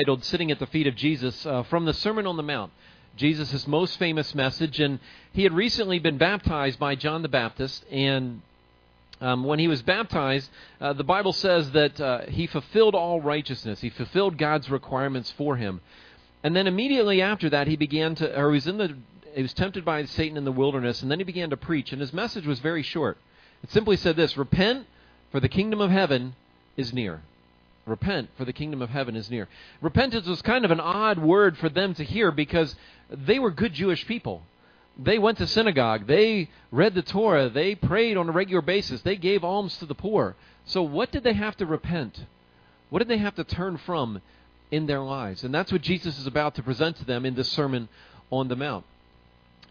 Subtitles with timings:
[0.00, 2.72] titled Sitting at the Feet of Jesus uh, from the Sermon on the Mount.
[3.18, 4.98] Jesus' most famous message, and
[5.34, 8.40] he had recently been baptized by John the Baptist, and
[9.20, 10.48] um, when he was baptized,
[10.80, 13.82] uh, the Bible says that uh, he fulfilled all righteousness.
[13.82, 15.82] He fulfilled God's requirements for him.
[16.42, 18.96] And then immediately after that, he began to, or he was in the,
[19.34, 21.92] he was tempted by Satan in the wilderness, and then he began to preach.
[21.92, 23.18] And his message was very short.
[23.62, 24.86] It simply said this: Repent,
[25.30, 26.36] for the kingdom of heaven
[26.78, 27.20] is near.
[27.86, 29.48] Repent, for the kingdom of heaven is near.
[29.80, 32.76] Repentance was kind of an odd word for them to hear because
[33.10, 34.42] they were good Jewish people.
[34.98, 36.06] They went to synagogue.
[36.06, 37.48] They read the Torah.
[37.48, 39.00] They prayed on a regular basis.
[39.00, 40.36] They gave alms to the poor.
[40.66, 42.26] So, what did they have to repent?
[42.90, 44.20] What did they have to turn from
[44.70, 45.42] in their lives?
[45.42, 47.88] And that's what Jesus is about to present to them in this Sermon
[48.30, 48.84] on the Mount.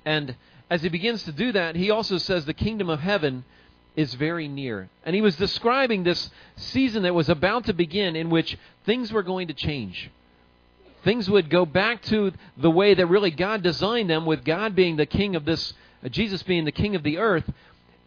[0.04, 0.36] And
[0.70, 3.44] as he begins to do that, he also says the kingdom of heaven
[4.00, 4.90] is very near.
[5.04, 9.24] And he was describing this season that was about to begin in which things were
[9.24, 10.10] going to change.
[11.04, 14.96] Things would go back to the way that really God designed them, with God being
[14.96, 15.74] the king of this,
[16.10, 17.52] Jesus being the king of the earth.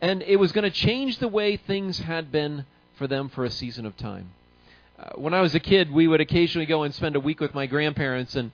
[0.00, 3.50] And it was going to change the way things had been for them for a
[3.50, 4.32] season of time.
[4.98, 7.54] Uh, when I was a kid, we would occasionally go and spend a week with
[7.54, 8.50] my grandparents, and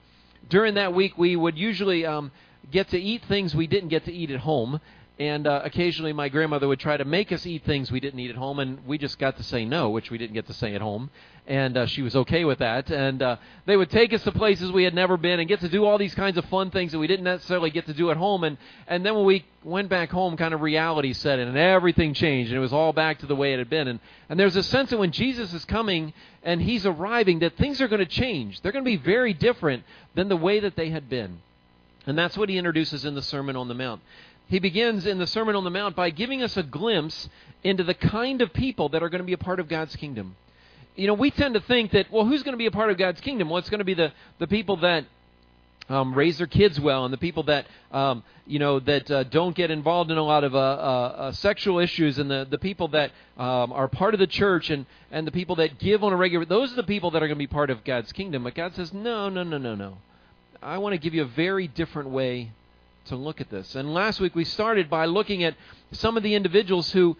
[0.49, 2.31] during that week, we would usually um,
[2.69, 4.81] get to eat things we didn't get to eat at home
[5.19, 8.29] and uh, occasionally my grandmother would try to make us eat things we didn't eat
[8.29, 10.73] at home, and we just got to say no, which we didn't get to say
[10.75, 11.09] at home.
[11.45, 12.89] And uh, she was okay with that.
[12.89, 15.67] And uh, they would take us to places we had never been and get to
[15.67, 18.17] do all these kinds of fun things that we didn't necessarily get to do at
[18.17, 18.45] home.
[18.45, 22.13] And and then when we went back home, kind of reality set in, and everything
[22.13, 23.89] changed, and it was all back to the way it had been.
[23.89, 27.81] And and there's a sense that when Jesus is coming and he's arriving, that things
[27.81, 28.61] are going to change.
[28.61, 31.39] They're going to be very different than the way that they had been.
[32.05, 34.01] And that's what he introduces in the Sermon on the Mount
[34.49, 37.29] he begins in the Sermon on the Mount by giving us a glimpse
[37.63, 40.35] into the kind of people that are going to be a part of God's kingdom.
[40.95, 42.97] You know, we tend to think that, well, who's going to be a part of
[42.97, 43.49] God's kingdom?
[43.49, 45.05] Well, it's going to be the, the people that
[45.87, 49.55] um, raise their kids well, and the people that um, you know that uh, don't
[49.55, 52.89] get involved in a lot of uh, uh, uh, sexual issues, and the the people
[52.89, 56.15] that um, are part of the church, and and the people that give on a
[56.15, 56.45] regular.
[56.45, 58.43] Those are the people that are going to be part of God's kingdom.
[58.43, 59.97] But God says, no, no, no, no, no.
[60.61, 62.51] I want to give you a very different way
[63.09, 63.75] to look at this.
[63.75, 65.55] And last week we started by looking at
[65.91, 67.15] some of the individuals who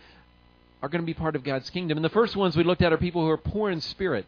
[0.82, 1.98] are going to be part of God's kingdom.
[1.98, 4.26] And the first ones we looked at are people who are poor in spirit.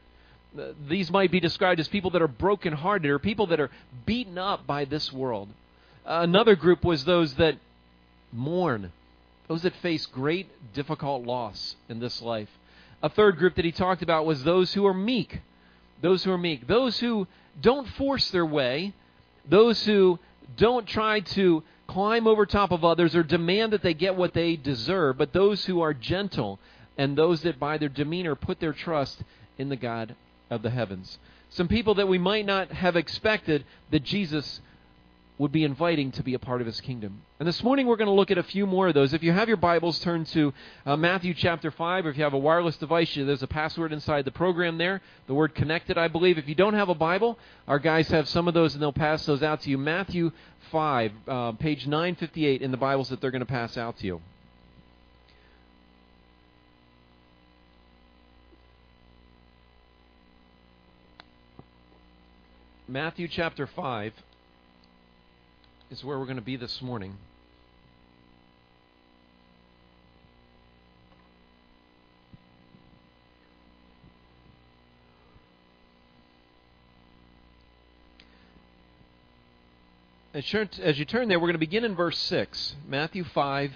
[0.57, 3.71] Uh, these might be described as people that are brokenhearted or people that are
[4.05, 5.47] beaten up by this world.
[6.05, 7.55] Another group was those that
[8.33, 8.91] mourn,
[9.47, 12.49] those that face great, difficult loss in this life.
[13.01, 15.39] A third group that he talked about was those who are meek.
[16.01, 16.67] Those who are meek.
[16.67, 17.27] Those who
[17.61, 18.93] don't force their way.
[19.47, 20.19] Those who
[20.57, 24.55] don't try to climb over top of others or demand that they get what they
[24.55, 26.59] deserve, but those who are gentle
[26.97, 29.23] and those that by their demeanor put their trust
[29.57, 30.15] in the God
[30.49, 31.17] of the heavens.
[31.49, 34.61] Some people that we might not have expected that Jesus
[35.41, 37.23] would be inviting to be a part of his kingdom.
[37.39, 39.11] And this morning we're going to look at a few more of those.
[39.11, 40.53] If you have your Bibles, turn to
[40.85, 44.23] uh, Matthew chapter 5, or if you have a wireless device, there's a password inside
[44.23, 46.37] the program there, the word connected, I believe.
[46.37, 49.25] If you don't have a Bible, our guys have some of those and they'll pass
[49.25, 49.79] those out to you.
[49.79, 50.31] Matthew
[50.71, 54.21] 5, uh, page 958 in the Bibles that they're going to pass out to you.
[62.87, 64.13] Matthew chapter 5
[65.91, 67.17] is where we're going to be this morning.
[80.33, 82.75] As you turn there, we're going to begin in verse 6.
[82.87, 83.73] Matthew 5,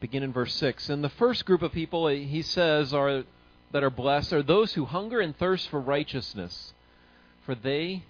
[0.00, 0.88] begin in verse 6.
[0.88, 3.24] And the first group of people, eh, he says, are
[3.72, 6.72] that are blessed are those who hunger and thirst for righteousness,
[7.44, 8.04] for they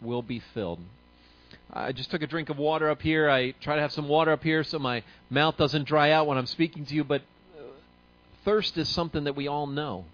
[0.00, 0.80] will be filled.
[1.72, 3.28] I just took a drink of water up here.
[3.28, 6.38] I try to have some water up here so my mouth doesn't dry out when
[6.38, 7.22] I'm speaking to you, but
[7.58, 7.62] uh,
[8.44, 10.06] thirst is something that we all know.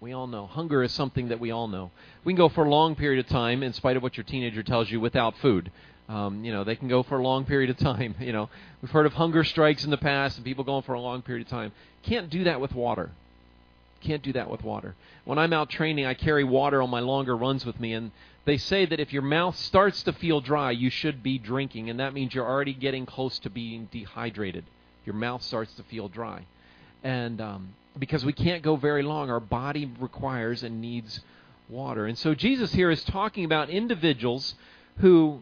[0.00, 0.46] We all know.
[0.46, 1.90] Hunger is something that we all know.
[2.24, 4.62] We can go for a long period of time, in spite of what your teenager
[4.62, 5.70] tells you, without food.
[6.08, 8.16] Um, you know, they can go for a long period of time.
[8.20, 8.48] You know,
[8.82, 11.46] we've heard of hunger strikes in the past and people going for a long period
[11.46, 11.72] of time.
[12.02, 13.10] Can't do that with water.
[14.00, 14.96] Can't do that with water.
[15.24, 18.10] When I'm out training, I carry water on my longer runs with me, and
[18.44, 22.00] they say that if your mouth starts to feel dry, you should be drinking, and
[22.00, 24.64] that means you're already getting close to being dehydrated.
[25.04, 26.46] Your mouth starts to feel dry.
[27.02, 31.20] And um, because we can't go very long, our body requires and needs
[31.68, 32.06] water.
[32.06, 34.54] And so Jesus here is talking about individuals
[34.98, 35.40] who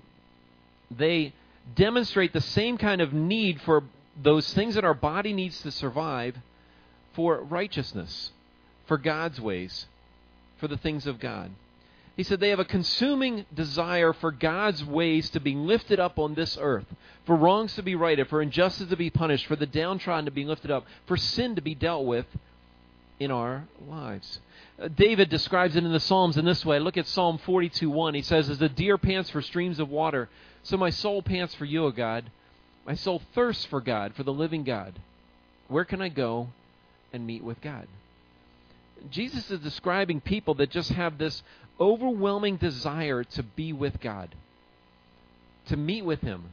[0.90, 1.32] they
[1.74, 3.84] demonstrate the same kind of need for
[4.20, 6.36] those things that our body needs to survive
[7.14, 8.32] for righteousness
[8.86, 9.86] for God's ways,
[10.56, 11.50] for the things of God.
[12.19, 16.35] He said they have a consuming desire for God's ways to be lifted up on
[16.35, 16.87] this earth,
[17.25, 20.44] for wrongs to be righted, for injustice to be punished, for the downtrodden to be
[20.44, 22.26] lifted up, for sin to be dealt with
[23.20, 24.41] in our lives.
[24.82, 26.81] Uh, David describes it in the Psalms in this way.
[26.81, 28.15] Look at Psalm 42:1.
[28.15, 30.29] He says, "As the deer pants for streams of water,
[30.65, 32.25] so my soul pants for you, O God.
[32.85, 34.94] My soul thirsts for God, for the living God.
[35.69, 36.49] Where can I go
[37.12, 37.87] and meet with God?"
[39.09, 41.44] Jesus is describing people that just have this
[41.80, 44.34] overwhelming desire to be with God,
[45.66, 46.44] to meet with Him,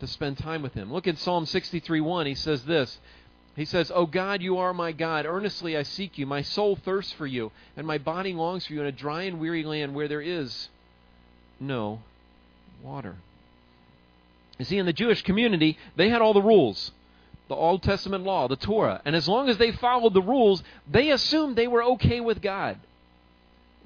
[0.00, 0.92] to spend time with Him.
[0.92, 2.26] Look at Psalm 63:1.
[2.26, 2.98] He says this.
[3.56, 5.26] He says, "O God, you are my God.
[5.26, 6.26] Earnestly I seek you.
[6.26, 9.38] My soul thirsts for you, and my body longs for you in a dry and
[9.38, 10.68] weary land where there is
[11.60, 12.00] no
[12.82, 13.16] water."
[14.58, 16.92] You see, in the Jewish community, they had all the rules
[17.48, 19.02] the Old Testament law, the Torah.
[19.04, 22.78] And as long as they followed the rules, they assumed they were okay with God.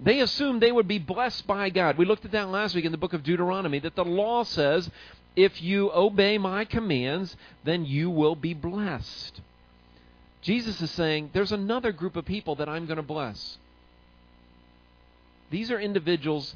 [0.01, 1.99] They assumed they would be blessed by God.
[1.99, 4.91] We looked at that last week in the book of Deuteronomy that the law says
[5.35, 9.41] if you obey my commands, then you will be blessed.
[10.43, 13.59] Jesus is saying there's another group of people that I'm going to bless.
[15.51, 16.55] These are individuals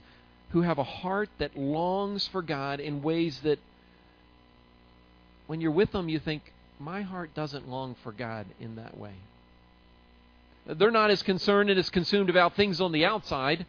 [0.50, 3.58] who have a heart that longs for God in ways that
[5.46, 9.14] when you're with them, you think, my heart doesn't long for God in that way.
[10.66, 13.66] They're not as concerned and as consumed about things on the outside,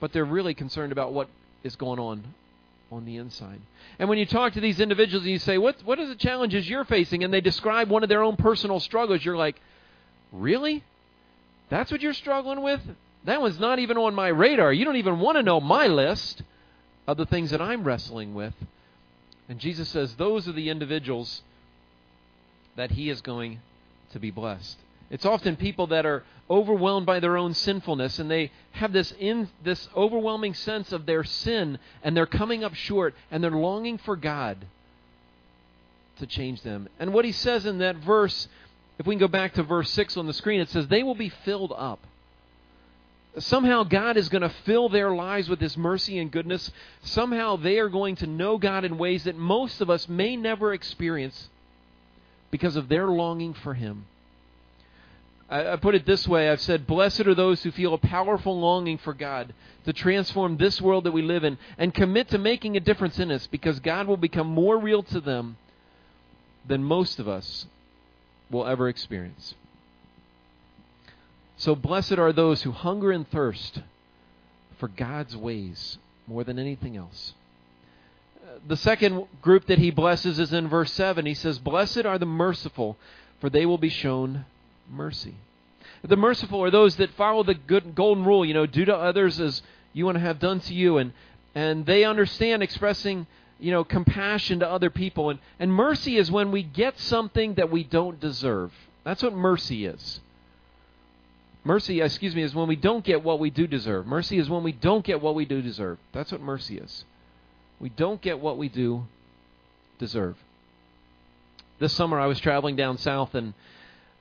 [0.00, 1.28] but they're really concerned about what
[1.62, 2.24] is going on
[2.90, 3.60] on the inside.
[3.98, 6.68] And when you talk to these individuals and you say, what, what are the challenges
[6.68, 7.22] you're facing?
[7.22, 9.60] And they describe one of their own personal struggles, you're like,
[10.32, 10.82] really?
[11.68, 12.80] That's what you're struggling with?
[13.24, 14.72] That one's not even on my radar.
[14.72, 16.42] You don't even want to know my list
[17.06, 18.54] of the things that I'm wrestling with.
[19.48, 21.42] And Jesus says those are the individuals
[22.76, 23.60] that he is going
[24.12, 24.76] to be blessed.
[25.10, 29.48] It's often people that are overwhelmed by their own sinfulness and they have this in
[29.62, 34.16] this overwhelming sense of their sin and they're coming up short and they're longing for
[34.16, 34.56] God
[36.18, 36.88] to change them.
[36.98, 38.48] And what he says in that verse,
[38.98, 41.14] if we can go back to verse 6 on the screen, it says they will
[41.14, 42.00] be filled up.
[43.38, 46.72] Somehow God is going to fill their lives with His mercy and goodness.
[47.02, 50.72] Somehow they are going to know God in ways that most of us may never
[50.72, 51.48] experience
[52.50, 54.06] because of their longing for Him.
[55.50, 58.58] I, I put it this way I've said, Blessed are those who feel a powerful
[58.58, 59.52] longing for God
[59.84, 63.30] to transform this world that we live in and commit to making a difference in
[63.30, 65.56] us because God will become more real to them
[66.66, 67.66] than most of us
[68.50, 69.54] will ever experience.
[71.56, 73.82] So blessed are those who hunger and thirst
[74.78, 77.34] for God's ways more than anything else
[78.66, 81.26] the second group that he blesses is in verse 7.
[81.26, 82.96] He says, Blessed are the merciful,
[83.40, 84.44] for they will be shown
[84.90, 85.34] mercy.
[86.02, 89.40] The merciful are those that follow the good golden rule, you know, do to others
[89.40, 90.98] as you want to have done to you.
[90.98, 91.12] And,
[91.54, 93.26] and they understand expressing,
[93.58, 95.30] you know, compassion to other people.
[95.30, 98.72] And, and mercy is when we get something that we don't deserve.
[99.04, 100.20] That's what mercy is.
[101.62, 104.06] Mercy, uh, excuse me, is when we don't get what we do deserve.
[104.06, 105.98] Mercy is when we don't get what we do deserve.
[106.12, 107.04] That's what mercy is.
[107.78, 109.06] We don't get what we do
[109.98, 110.36] deserve.
[111.78, 113.52] This summer I was traveling down south and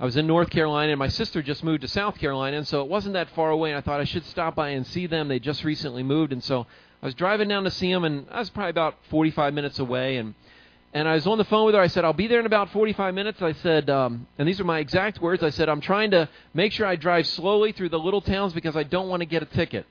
[0.02, 2.82] I was in North Carolina and my sister just moved to South Carolina and so
[2.82, 5.28] it wasn't that far away and I thought I should stop by and see them.
[5.28, 6.66] They just recently moved and so
[7.02, 10.16] I was driving down to see them and I was probably about 45 minutes away
[10.18, 10.36] and
[10.94, 11.82] and I was on the phone with her.
[11.82, 13.44] I said, I'll be there in about 45 minutes.
[13.44, 15.44] I said, um, and these are my exact words.
[15.44, 18.76] I said, I'm trying to make sure I drive slowly through the little towns because
[18.76, 19.86] I don't want to get a ticket.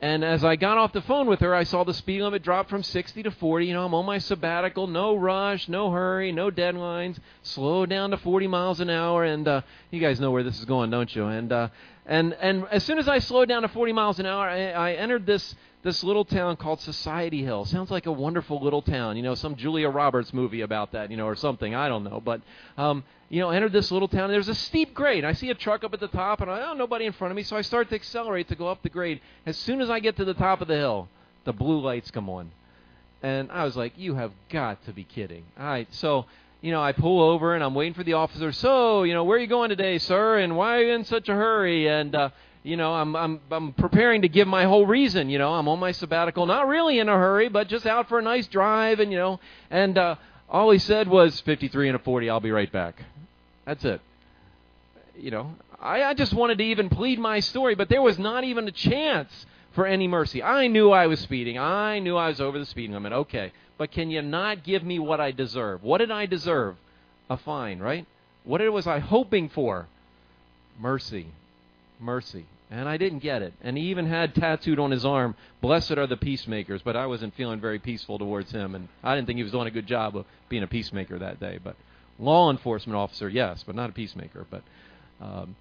[0.00, 2.68] And as I got off the phone with her, I saw the speed limit drop
[2.68, 3.66] from 60 to 40.
[3.66, 7.18] You know, I'm on my sabbatical, no rush, no hurry, no deadlines.
[7.42, 10.64] Slow down to 40 miles an hour, and uh, you guys know where this is
[10.64, 11.26] going, don't you?
[11.26, 11.68] And uh,
[12.06, 14.92] and and as soon as I slowed down to 40 miles an hour, I, I
[14.92, 17.66] entered this this little town called Society Hill.
[17.66, 19.18] Sounds like a wonderful little town.
[19.18, 21.74] You know, some Julia Roberts movie about that, you know, or something.
[21.74, 22.22] I don't know.
[22.24, 22.40] But,
[22.78, 24.30] um, you know, entered this little town.
[24.30, 25.26] There's a steep grade.
[25.26, 27.36] I see a truck up at the top, and I, oh, nobody in front of
[27.36, 27.42] me.
[27.42, 29.20] So I start to accelerate to go up the grade.
[29.44, 31.08] As soon as I get to the top of the hill,
[31.44, 32.50] the blue lights come on.
[33.22, 35.44] And I was like, you have got to be kidding.
[35.60, 35.88] All right.
[35.92, 36.24] So,
[36.62, 38.52] you know, I pull over and I'm waiting for the officer.
[38.52, 40.38] So, you know, where are you going today, sir?
[40.38, 41.88] And why are you in such a hurry?
[41.88, 42.30] And, uh,
[42.64, 45.28] you know, I'm I'm I'm preparing to give my whole reason.
[45.28, 48.18] You know, I'm on my sabbatical, not really in a hurry, but just out for
[48.18, 49.38] a nice drive, and you know,
[49.70, 50.16] and uh,
[50.48, 52.30] all he said was 53 and a 40.
[52.30, 53.02] I'll be right back.
[53.66, 54.00] That's it.
[55.16, 58.44] You know, I, I just wanted to even plead my story, but there was not
[58.44, 60.42] even a chance for any mercy.
[60.42, 61.58] I knew I was speeding.
[61.58, 63.12] I knew I was over the speed limit.
[63.12, 65.82] Okay, but can you not give me what I deserve?
[65.82, 66.76] What did I deserve?
[67.28, 68.06] A fine, right?
[68.42, 69.86] What was I hoping for?
[70.80, 71.28] Mercy
[72.00, 72.44] mercy.
[72.70, 73.52] And I didn't get it.
[73.62, 77.34] And he even had tattooed on his arm, Blessed are the peacemakers, but I wasn't
[77.34, 80.16] feeling very peaceful towards him, and I didn't think he was doing a good job
[80.16, 81.58] of being a peacemaker that day.
[81.62, 81.76] But
[82.18, 84.46] law enforcement officer, yes, but not a peacemaker.
[84.50, 84.62] But
[85.20, 85.56] um,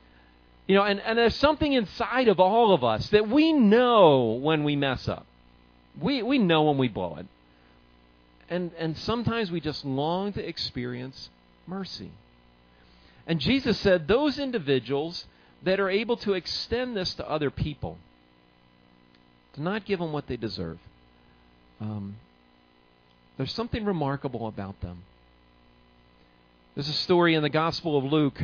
[0.67, 4.63] you know, and, and there's something inside of all of us that we know when
[4.63, 5.25] we mess up.
[5.99, 7.27] We we know when we blow it.
[8.49, 11.29] And and sometimes we just long to experience
[11.67, 12.11] mercy.
[13.27, 15.25] And Jesus said those individuals
[15.63, 17.97] that are able to extend this to other people,
[19.53, 20.77] to not give them what they deserve.
[21.79, 22.17] Um,
[23.37, 25.03] there's something remarkable about them.
[26.75, 28.41] There's a story in the Gospel of Luke,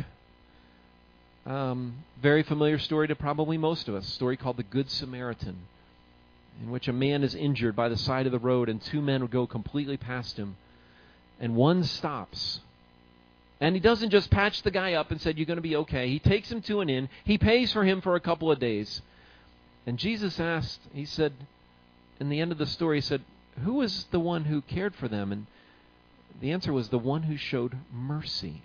[1.45, 5.57] um, very familiar story to probably most of us, a story called the Good Samaritan,
[6.61, 9.25] in which a man is injured by the side of the road and two men
[9.25, 10.57] go completely past him,
[11.39, 12.59] and one stops
[13.61, 16.09] and he doesn't just patch the guy up and said, You're going to be okay.
[16.09, 17.09] He takes him to an inn.
[17.25, 19.01] He pays for him for a couple of days.
[19.85, 21.33] And Jesus asked, He said,
[22.19, 23.21] in the end of the story, He said,
[23.63, 25.31] Who was the one who cared for them?
[25.31, 25.47] And
[26.41, 28.61] the answer was the one who showed mercy.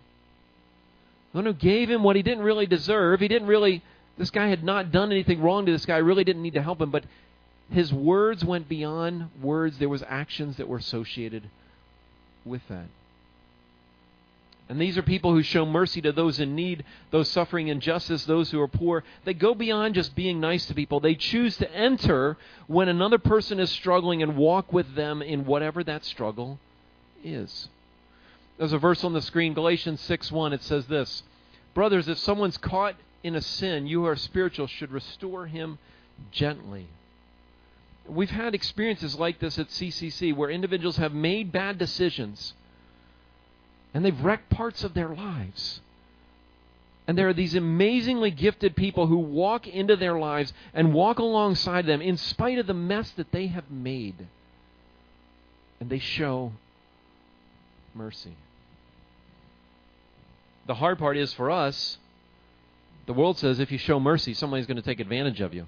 [1.33, 3.19] The one who gave him what he didn't really deserve.
[3.19, 3.83] He didn't really,
[4.17, 6.81] this guy had not done anything wrong to this guy, really didn't need to help
[6.81, 7.05] him, but
[7.73, 9.79] his words went beyond words.
[9.79, 11.51] There was actions that were associated
[12.45, 12.87] with that.
[14.69, 18.51] And these are people who show mercy to those in need, those suffering injustice, those
[18.51, 19.05] who are poor.
[19.25, 21.01] They go beyond just being nice to people.
[21.01, 25.85] They choose to enter when another person is struggling and walk with them in whatever
[25.85, 26.59] that struggle
[27.23, 27.69] is.
[28.57, 30.53] There's a verse on the screen, Galatians 6:1.
[30.53, 31.23] It says this:
[31.75, 35.79] "Brothers, if someone's caught in a sin, you who are spiritual should restore him
[36.31, 36.87] gently."
[38.07, 42.55] We've had experiences like this at CCC where individuals have made bad decisions
[43.95, 45.81] and they've wrecked parts of their lives.
[47.07, 51.87] And there are these amazingly gifted people who walk into their lives and walk alongside
[51.87, 54.27] them in spite of the mess that they have made.
[55.81, 56.53] And they show
[57.95, 58.37] mercy.
[60.67, 61.99] The hard part is for us,
[63.07, 65.67] the world says if you show mercy, somebody's going to take advantage of you.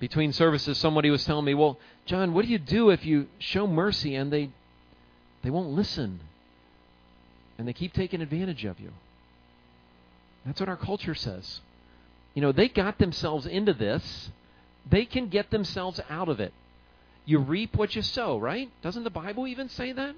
[0.00, 3.66] Between services, somebody was telling me, Well, John, what do you do if you show
[3.66, 4.50] mercy and they
[5.42, 6.20] they won't listen?
[7.58, 8.92] And they keep taking advantage of you.
[10.46, 11.60] That's what our culture says.
[12.34, 14.30] You know, they got themselves into this,
[14.88, 16.52] they can get themselves out of it.
[17.24, 18.70] You reap what you sow, right?
[18.80, 20.14] Doesn't the Bible even say that?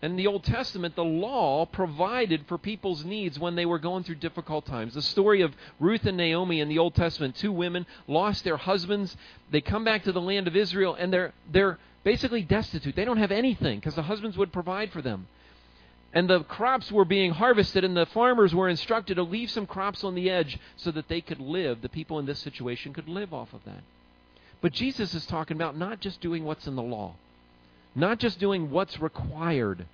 [0.00, 4.16] In the Old Testament, the law provided for people's needs when they were going through
[4.16, 4.94] difficult times.
[4.94, 9.16] The story of Ruth and Naomi in the Old Testament, two women lost their husbands.
[9.50, 12.96] They come back to the land of Israel and they're they're basically destitute.
[12.96, 15.28] They don't have anything because the husbands would provide for them.
[16.12, 20.02] And the crops were being harvested, and the farmers were instructed to leave some crops
[20.02, 21.82] on the edge so that they could live.
[21.82, 23.82] The people in this situation could live off of that.
[24.60, 27.14] But Jesus is talking about not just doing what's in the law,
[27.94, 29.86] not just doing what's required,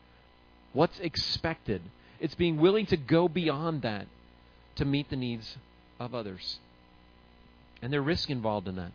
[0.73, 1.82] what's expected.
[2.20, 4.06] It's being willing to go beyond that
[4.76, 5.56] to meet the needs
[5.99, 6.58] of others.
[7.82, 8.92] And there's risk involved in that.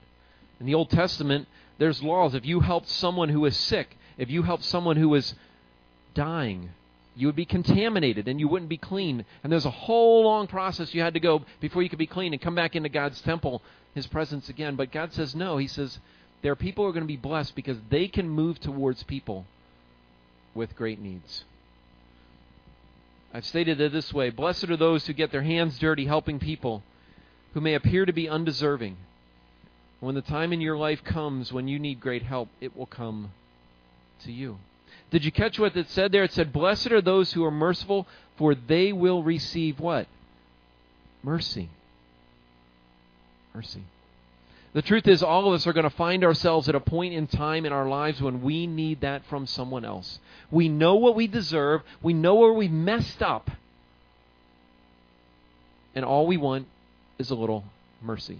[0.59, 1.47] In the Old Testament,
[1.77, 2.35] there's laws.
[2.35, 5.33] If you helped someone who was sick, if you helped someone who was
[6.13, 6.71] dying,
[7.15, 9.25] you would be contaminated and you wouldn't be clean.
[9.43, 12.33] And there's a whole long process you had to go before you could be clean
[12.33, 13.61] and come back into God's temple,
[13.95, 14.75] His presence again.
[14.75, 15.57] But God says no.
[15.57, 15.99] He says
[16.41, 19.45] there are people who are going to be blessed because they can move towards people
[20.53, 21.43] with great needs.
[23.33, 26.83] I've stated it this way Blessed are those who get their hands dirty helping people
[27.53, 28.97] who may appear to be undeserving.
[29.99, 33.31] When the time in your life comes when you need great help, it will come
[34.23, 34.57] to you.
[35.11, 36.23] Did you catch what it said there?
[36.23, 40.07] It said, Blessed are those who are merciful, for they will receive what?
[41.23, 41.69] Mercy.
[43.53, 43.83] Mercy.
[44.71, 47.25] The truth is, all of us are going to find ourselves at a point in
[47.25, 50.19] time in our lives when we need that from someone else.
[50.51, 53.49] We know what we deserve, we know where we messed up,
[55.95, 56.67] and all we want
[57.17, 57.63] is a little
[58.01, 58.39] mercy.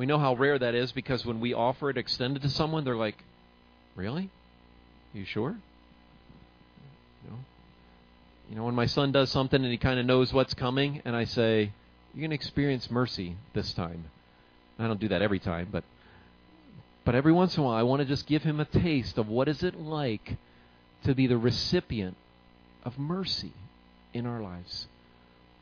[0.00, 2.96] We know how rare that is because when we offer it extended to someone, they're
[2.96, 3.22] like,
[3.94, 4.30] "Really?
[5.12, 5.50] You sure?"
[7.22, 7.38] You know,
[8.48, 11.14] you know when my son does something and he kind of knows what's coming, and
[11.14, 11.72] I say,
[12.14, 14.04] "You're going to experience mercy this time."
[14.78, 15.84] I don't do that every time, but
[17.04, 19.28] but every once in a while, I want to just give him a taste of
[19.28, 20.38] what is it like
[21.04, 22.16] to be the recipient
[22.86, 23.52] of mercy
[24.14, 24.86] in our lives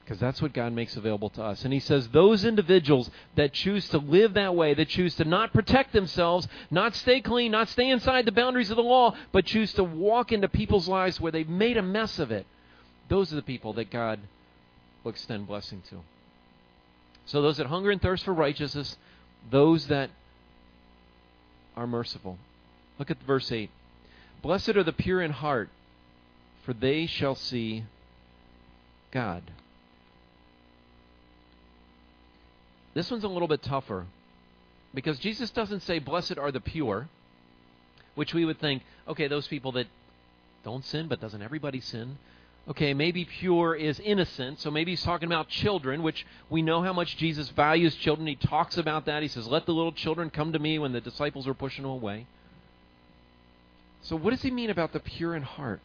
[0.09, 1.65] because that's what God makes available to us.
[1.65, 5.53] And He says those individuals that choose to live that way, that choose to not
[5.53, 9.75] protect themselves, not stay clean, not stay inside the boundaries of the law, but choose
[9.75, 12.47] to walk into people's lives where they've made a mess of it,
[13.11, 14.19] those are the people that God
[15.05, 15.97] will extend blessing to.
[17.27, 18.97] So those that hunger and thirst for righteousness,
[19.51, 20.09] those that
[21.77, 22.39] are merciful.
[22.99, 23.69] Look at verse 8.
[24.41, 25.69] Blessed are the pure in heart,
[26.65, 27.85] for they shall see
[29.11, 29.43] God.
[32.95, 34.07] This one's a little bit tougher
[34.95, 37.09] because Jesus doesn't say, Blessed are the pure,
[38.15, 39.87] which we would think, okay, those people that
[40.65, 42.19] don't sin, but doesn't everybody sin?
[42.69, 46.93] Okay, maybe pure is innocent, so maybe he's talking about children, which we know how
[46.93, 48.27] much Jesus values children.
[48.27, 49.23] He talks about that.
[49.23, 51.93] He says, Let the little children come to me when the disciples were pushing them
[51.93, 52.27] away.
[54.03, 55.81] So, what does he mean about the pure in heart?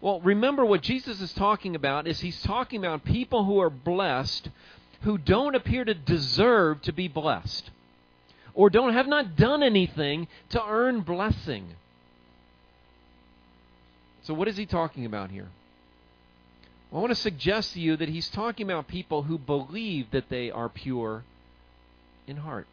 [0.00, 4.48] Well, remember what Jesus is talking about is he's talking about people who are blessed
[5.02, 7.70] who don't appear to deserve to be blessed
[8.54, 11.76] or don't have not done anything to earn blessing.
[14.22, 15.48] So what is he talking about here?
[16.90, 20.28] Well, I want to suggest to you that he's talking about people who believe that
[20.30, 21.24] they are pure
[22.26, 22.66] in heart.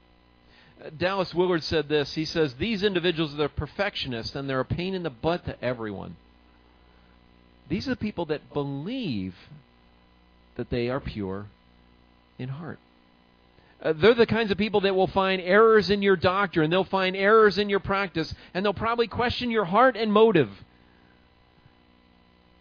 [0.84, 2.14] Uh, Dallas Willard said this.
[2.14, 6.16] He says, These individuals are perfectionists and they're a pain in the butt to everyone.
[7.70, 9.36] These are the people that believe
[10.56, 11.48] that they are pure
[12.44, 12.80] in heart.
[13.82, 17.16] Uh, they're the kinds of people that will find errors in your doctrine, they'll find
[17.16, 20.50] errors in your practice, and they'll probably question your heart and motive.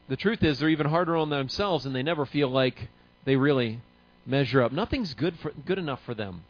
[0.09, 2.89] The truth is, they're even harder on themselves, and they never feel like
[3.25, 3.81] they really
[4.27, 4.73] measure up.
[4.73, 6.43] Nothing's good for, good enough for them.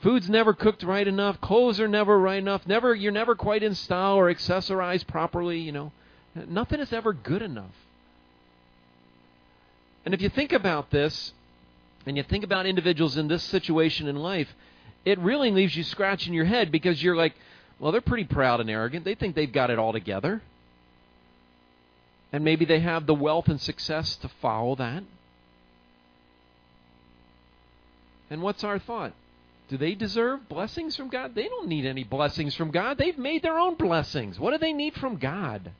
[0.00, 1.40] Food's never cooked right enough.
[1.40, 2.66] Clothes are never right enough.
[2.66, 5.58] Never, you're never quite in style or accessorized properly.
[5.58, 5.92] You know,
[6.48, 7.74] nothing is ever good enough.
[10.04, 11.32] And if you think about this,
[12.06, 14.48] and you think about individuals in this situation in life,
[15.04, 17.34] it really leaves you scratching your head because you're like,
[17.78, 19.04] well, they're pretty proud and arrogant.
[19.04, 20.40] They think they've got it all together.
[22.32, 25.02] And maybe they have the wealth and success to follow that.
[28.30, 29.12] And what's our thought?
[29.68, 31.34] Do they deserve blessings from God?
[31.34, 32.98] They don't need any blessings from God.
[32.98, 34.38] They've made their own blessings.
[34.38, 35.72] What do they need from God?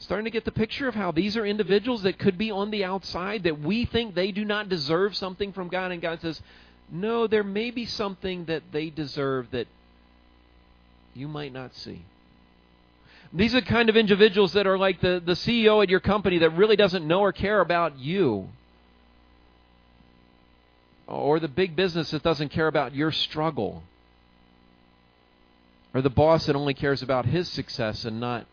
[0.00, 2.84] Starting to get the picture of how these are individuals that could be on the
[2.84, 6.40] outside, that we think they do not deserve something from God, and God says,
[6.90, 9.68] No, there may be something that they deserve that
[11.14, 12.04] you might not see.
[13.32, 16.38] These are the kind of individuals that are like the, the CEO at your company
[16.38, 18.48] that really doesn't know or care about you.
[21.06, 23.82] Or the big business that doesn't care about your struggle.
[25.92, 28.46] Or the boss that only cares about his success and not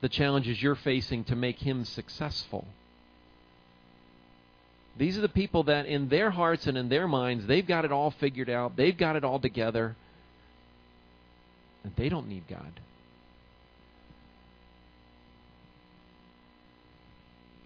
[0.00, 2.66] the challenges you're facing to make him successful.
[4.98, 7.92] These are the people that, in their hearts and in their minds, they've got it
[7.92, 9.94] all figured out, they've got it all together,
[11.84, 12.80] and they don't need God.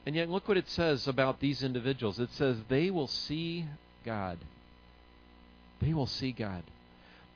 [0.06, 2.18] And yet, look what it says about these individuals.
[2.18, 3.66] It says they will see
[4.04, 4.38] God.
[5.80, 6.62] They will see God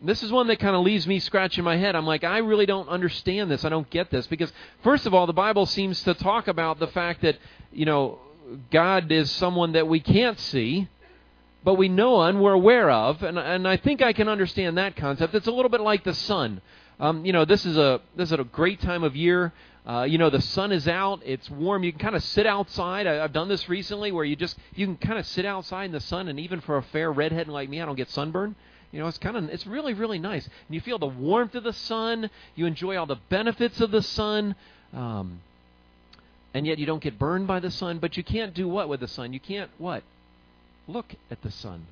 [0.08, 1.94] this is one that kind of leaves me scratching my head.
[1.94, 3.64] I'm like, I really don't understand this.
[3.64, 4.26] I don't get this.
[4.26, 7.38] Because, first of all, the Bible seems to talk about the fact that,
[7.72, 8.18] you know,
[8.70, 10.88] God is someone that we can't see,
[11.62, 13.22] but we know and we're aware of.
[13.22, 15.34] And, and I think I can understand that concept.
[15.34, 16.60] It's a little bit like the sun.
[17.00, 19.52] Um, you know, this is a this is a great time of year.
[19.86, 21.20] Uh, you know, the sun is out.
[21.24, 21.84] It's warm.
[21.84, 23.06] You can kind of sit outside.
[23.06, 25.92] I, I've done this recently, where you just you can kind of sit outside in
[25.92, 28.54] the sun, and even for a fair redhead like me, I don't get sunburn.
[28.94, 30.44] You know, it's kind of it's really really nice.
[30.44, 32.30] And you feel the warmth of the sun.
[32.54, 34.54] You enjoy all the benefits of the sun.
[34.92, 35.40] Um,
[36.54, 39.00] and yet you don't get burned by the sun, but you can't do what with
[39.00, 39.32] the sun?
[39.32, 40.04] You can't what?
[40.86, 41.86] Look at the sun.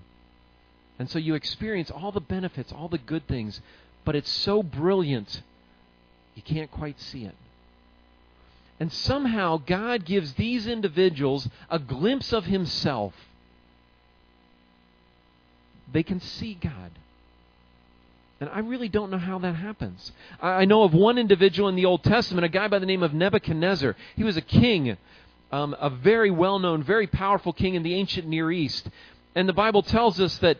[1.01, 3.61] And so you experience all the benefits, all the good things,
[4.05, 5.43] but it's so brilliant
[6.37, 7.35] you can't quite see it.
[8.79, 13.15] And somehow God gives these individuals a glimpse of himself
[15.93, 16.91] they can see God.
[18.41, 20.11] And I really don't know how that happens.
[20.41, 23.15] I know of one individual in the Old Testament, a guy by the name of
[23.15, 23.95] Nebuchadnezzar.
[24.17, 24.97] He was a king,
[25.53, 28.89] um, a very well known, very powerful king in the ancient Near East.
[29.37, 30.59] And the Bible tells us that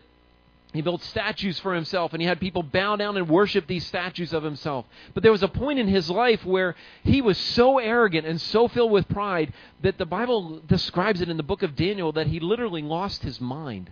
[0.73, 4.33] he built statues for himself and he had people bow down and worship these statues
[4.33, 4.87] of himself.
[5.13, 8.69] But there was a point in his life where he was so arrogant and so
[8.69, 12.39] filled with pride that the Bible describes it in the book of Daniel that he
[12.39, 13.91] literally lost his mind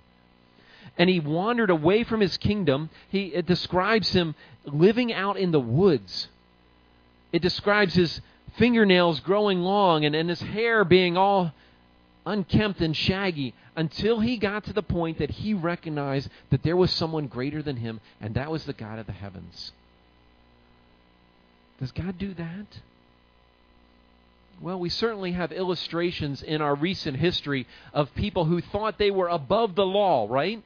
[0.99, 2.91] and he wandered away from his kingdom.
[3.09, 6.29] He, it describes him living out in the woods.
[7.33, 8.21] It describes his
[8.57, 11.53] fingernails growing long and, and his hair being all
[12.27, 16.91] unkempt and shaggy until he got to the point that he recognized that there was
[16.91, 19.73] someone greater than him, and that was the God of the heavens.
[21.79, 22.67] Does God do that?
[24.61, 29.29] Well, we certainly have illustrations in our recent history of people who thought they were
[29.29, 30.63] above the law, right?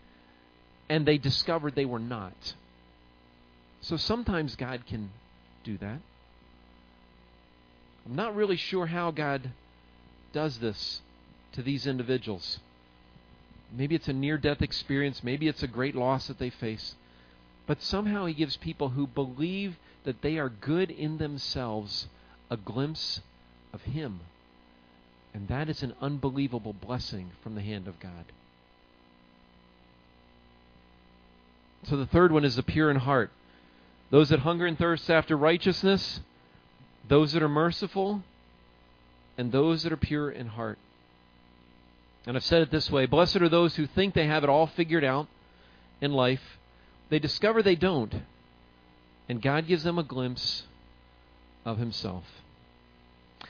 [0.88, 2.54] And they discovered they were not.
[3.80, 5.10] So sometimes God can
[5.62, 6.00] do that.
[8.06, 9.50] I'm not really sure how God
[10.32, 11.00] does this
[11.52, 12.60] to these individuals.
[13.72, 16.94] Maybe it's a near death experience, maybe it's a great loss that they face.
[17.66, 22.08] But somehow He gives people who believe that they are good in themselves
[22.50, 23.20] a glimpse
[23.72, 24.20] of Him.
[25.32, 28.26] And that is an unbelievable blessing from the hand of God.
[31.84, 33.30] So the third one is the pure in heart.
[34.10, 36.20] Those that hunger and thirst after righteousness,
[37.08, 38.22] those that are merciful,
[39.36, 40.78] and those that are pure in heart.
[42.26, 44.66] And I've said it this way Blessed are those who think they have it all
[44.66, 45.28] figured out
[46.00, 46.58] in life.
[47.10, 48.14] They discover they don't.
[49.28, 50.64] And God gives them a glimpse
[51.64, 52.24] of Himself.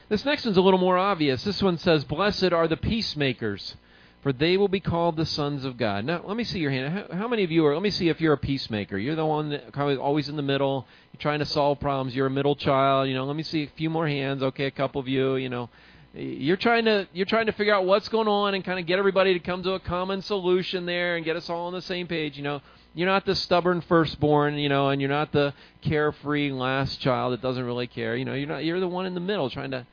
[0.08, 1.44] This next one's a little more obvious.
[1.44, 3.76] This one says, Blessed are the peacemakers,
[4.24, 6.06] for they will be called the sons of God.
[6.06, 6.94] Now, let me see your hand.
[6.94, 8.96] How, how many of you are, let me see if you're a peacemaker.
[8.96, 10.86] You're the one that always in the middle.
[11.12, 12.16] You're trying to solve problems.
[12.16, 13.06] You're a middle child.
[13.06, 14.42] You know, let me see a few more hands.
[14.42, 15.68] Okay, a couple of you, you know.
[16.14, 18.98] You're trying to you're trying to figure out what's going on and kind of get
[18.98, 22.06] everybody to come to a common solution there and get us all on the same
[22.06, 22.38] page.
[22.38, 22.62] You know,
[22.94, 27.42] you're not the stubborn firstborn, you know, and you're not the carefree last child that
[27.42, 28.16] doesn't really care.
[28.16, 29.86] You know, you're not you're the one in the middle trying to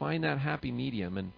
[0.00, 1.32] find that happy medium and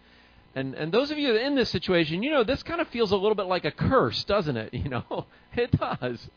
[0.54, 3.16] and and those of you in this situation, you know, this kind of feels a
[3.16, 4.74] little bit like a curse, doesn't it?
[4.80, 6.28] You know, it does.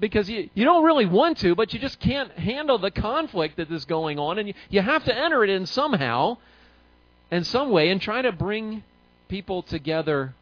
[0.00, 3.70] Because you you don't really want to, but you just can't handle the conflict that
[3.70, 6.38] is going on and you, you have to enter it in somehow
[7.30, 8.84] in some way and try to bring
[9.28, 10.34] people together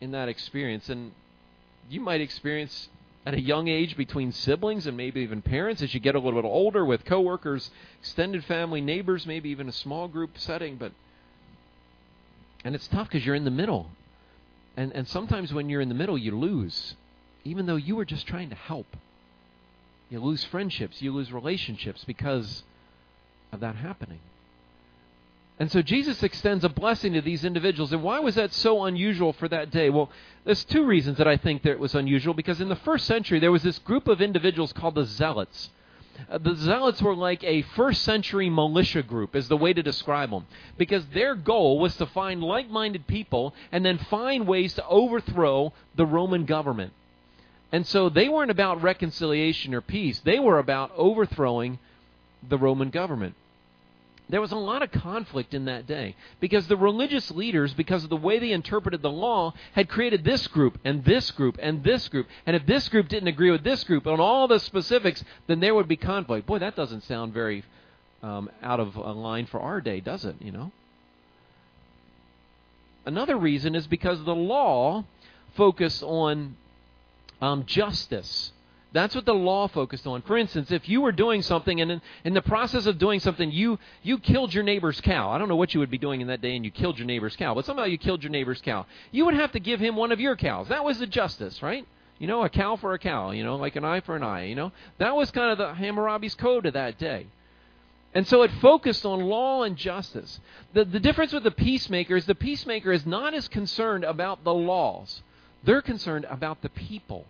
[0.00, 0.88] in that experience.
[0.88, 1.12] And
[1.88, 2.88] you might experience
[3.26, 6.40] at a young age between siblings and maybe even parents as you get a little
[6.40, 10.76] bit older with coworkers, extended family, neighbors, maybe even a small group setting.
[10.76, 10.92] But
[12.64, 13.90] and it's tough because you're in the middle,
[14.76, 16.94] and and sometimes when you're in the middle, you lose,
[17.44, 18.96] even though you were just trying to help.
[20.10, 22.64] You lose friendships, you lose relationships because
[23.52, 24.18] of that happening.
[25.60, 27.92] And so Jesus extends a blessing to these individuals.
[27.92, 29.90] And why was that so unusual for that day?
[29.90, 30.10] Well,
[30.44, 32.32] there's two reasons that I think that it was unusual.
[32.32, 35.68] Because in the first century, there was this group of individuals called the Zealots.
[36.28, 40.30] Uh, the Zealots were like a first century militia group, is the way to describe
[40.30, 40.46] them.
[40.76, 45.72] Because their goal was to find like minded people and then find ways to overthrow
[45.94, 46.92] the Roman government.
[47.72, 51.78] And so they weren't about reconciliation or peace, they were about overthrowing
[52.48, 53.34] the Roman government
[54.32, 58.10] there was a lot of conflict in that day because the religious leaders, because of
[58.10, 62.08] the way they interpreted the law, had created this group and this group and this
[62.08, 62.26] group.
[62.46, 65.74] And if this group didn't agree with this group on all the specifics, then there
[65.74, 66.46] would be conflict.
[66.46, 67.64] Boy, that doesn't sound very
[68.22, 70.36] um, out of line for our day, does it?
[70.40, 70.72] You know.
[73.06, 75.04] Another reason is because the law
[75.54, 76.56] focused on
[77.40, 78.52] um, justice
[78.92, 80.22] that's what the law focused on.
[80.22, 83.50] For instance, if you were doing something and in, in, the process of doing something,
[83.52, 85.30] you, you killed your neighbor's cow.
[85.30, 87.06] I don't know what you would be doing in that day and you killed your
[87.06, 88.86] neighbor's cow, but somehow you killed your neighbor's cow.
[89.12, 90.68] You would have to give him one of your cows.
[90.68, 91.86] That was the justice, right?
[92.18, 94.46] You know, a cow for a cow, you know, like an eye for an eye,
[94.46, 94.72] you know.
[94.98, 97.26] That was kind of the Hammurabi's code of that day.
[98.12, 100.40] And so it focused on law and justice.
[100.72, 104.52] The, the difference with the peacemaker is the peacemaker is not as concerned about the
[104.52, 105.22] laws.
[105.62, 107.24] They're concerned about the people.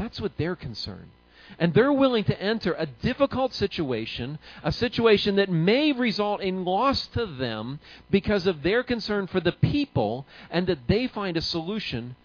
[0.00, 1.10] That's what they're concerned.
[1.58, 7.06] And they're willing to enter a difficult situation, a situation that may result in loss
[7.08, 12.16] to them because of their concern for the people and that they find a solution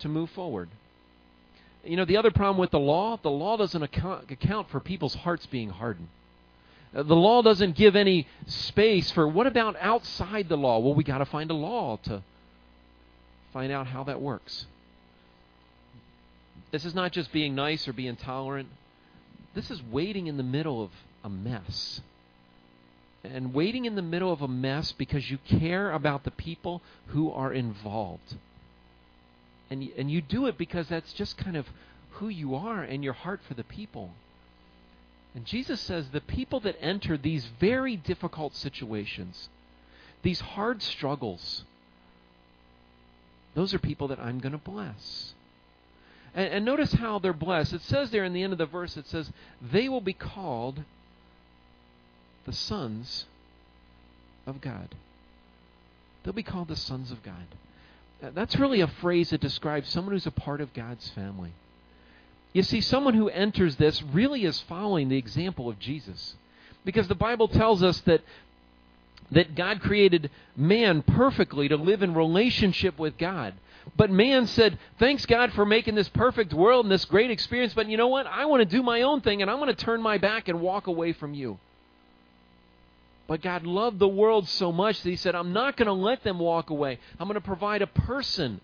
[0.00, 0.70] to move forward.
[1.84, 5.14] You know, the other problem with the law, the law doesn't account, account for people's
[5.14, 6.08] hearts being hardened.
[6.96, 10.80] Uh, the law doesn't give any space for what about outside the law?
[10.80, 12.24] Well, we got to find a law to
[13.52, 14.66] find out how that works.
[16.74, 18.68] This is not just being nice or being tolerant.
[19.54, 20.90] This is waiting in the middle of
[21.22, 22.00] a mess.
[23.22, 27.30] And waiting in the middle of a mess because you care about the people who
[27.30, 28.34] are involved.
[29.70, 31.68] And, and you do it because that's just kind of
[32.14, 34.10] who you are and your heart for the people.
[35.32, 39.48] And Jesus says the people that enter these very difficult situations,
[40.24, 41.62] these hard struggles,
[43.54, 45.34] those are people that I'm going to bless.
[46.34, 47.74] And, and notice how they're blessed.
[47.74, 50.82] It says there in the end of the verse, it says, they will be called
[52.44, 53.26] the sons
[54.46, 54.94] of God.
[56.22, 57.46] They'll be called the sons of God.
[58.22, 61.52] Uh, that's really a phrase that describes someone who's a part of God's family.
[62.52, 66.34] You see, someone who enters this really is following the example of Jesus.
[66.84, 68.22] Because the Bible tells us that
[69.30, 73.54] that God created man perfectly to live in relationship with God.
[73.96, 77.88] But man said, Thanks God for making this perfect world and this great experience, but
[77.88, 78.26] you know what?
[78.26, 80.60] I want to do my own thing and I'm going to turn my back and
[80.60, 81.58] walk away from you.
[83.26, 86.22] But God loved the world so much that He said, I'm not going to let
[86.22, 86.98] them walk away.
[87.18, 88.60] I'm going to provide a person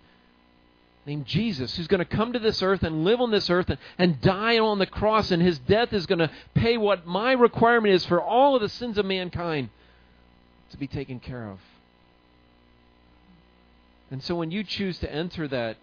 [1.06, 3.78] named Jesus who's going to come to this earth and live on this earth and,
[3.98, 7.94] and die on the cross, and His death is going to pay what my requirement
[7.94, 9.70] is for all of the sins of mankind
[10.70, 11.58] to be taken care of.
[14.10, 15.76] And so when you choose to enter that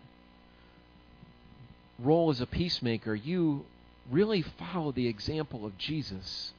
[1.99, 3.65] role as a peacemaker, you
[4.11, 6.53] really follow the example of Jesus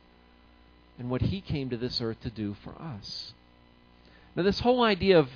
[0.98, 3.33] and what he came to this earth to do for us.
[4.35, 5.28] Now, this whole idea of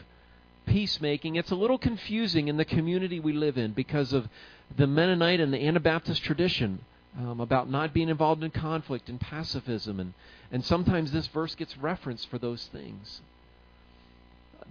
[0.67, 4.29] peacemaking, it's a little confusing in the community we live in because of
[4.77, 6.81] the Mennonite and the Anabaptist tradition
[7.19, 10.15] um, about not being involved in conflict and pacifism, and,
[10.51, 13.21] and sometimes this verse gets referenced for those things.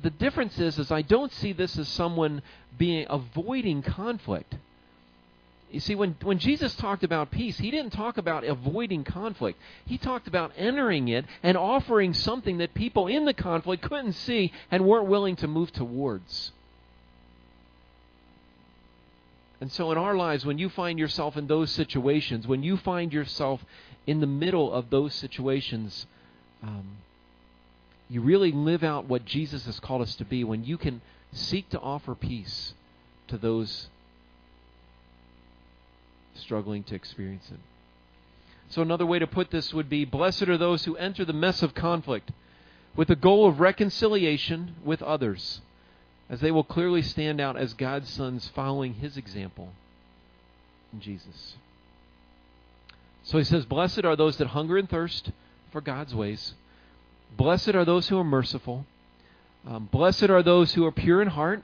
[0.01, 2.41] The difference is, is I don't see this as someone
[2.77, 4.55] being avoiding conflict.
[5.71, 9.57] You see, when, when Jesus talked about peace, he didn't talk about avoiding conflict.
[9.85, 14.51] He talked about entering it and offering something that people in the conflict couldn't see
[14.69, 16.51] and weren't willing to move towards.
[19.61, 23.13] And so, in our lives, when you find yourself in those situations, when you find
[23.13, 23.63] yourself
[24.07, 26.07] in the middle of those situations,
[26.63, 26.97] um,
[28.11, 31.69] you really live out what Jesus has called us to be when you can seek
[31.69, 32.73] to offer peace
[33.29, 33.87] to those
[36.35, 37.59] struggling to experience it.
[38.69, 41.63] So, another way to put this would be Blessed are those who enter the mess
[41.63, 42.31] of conflict
[42.97, 45.61] with the goal of reconciliation with others,
[46.29, 49.71] as they will clearly stand out as God's sons following his example
[50.91, 51.55] in Jesus.
[53.23, 55.31] So he says, Blessed are those that hunger and thirst
[55.71, 56.55] for God's ways.
[57.37, 58.85] Blessed are those who are merciful.
[59.67, 61.61] Um, blessed are those who are pure in heart.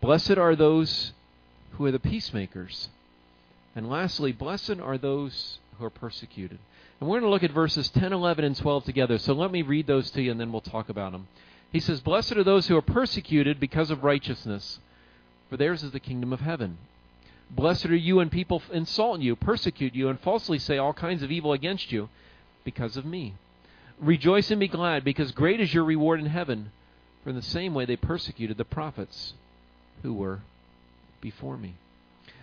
[0.00, 1.12] Blessed are those
[1.72, 2.88] who are the peacemakers.
[3.74, 6.58] And lastly, blessed are those who are persecuted.
[7.00, 9.18] And we're going to look at verses 10, 11, and 12 together.
[9.18, 11.28] So let me read those to you and then we'll talk about them.
[11.72, 14.78] He says, Blessed are those who are persecuted because of righteousness,
[15.50, 16.78] for theirs is the kingdom of heaven.
[17.50, 21.32] Blessed are you when people insult you, persecute you, and falsely say all kinds of
[21.32, 22.08] evil against you
[22.64, 23.34] because of me.
[24.00, 26.72] Rejoice and be glad, because great is your reward in heaven.
[27.22, 29.34] For in the same way they persecuted the prophets
[30.02, 30.40] who were
[31.20, 31.74] before me.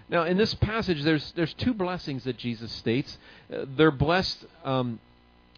[0.09, 3.17] Now, in this passage, there's there's two blessings that Jesus states.
[3.53, 4.45] Uh, they're blessed.
[4.65, 4.99] Um,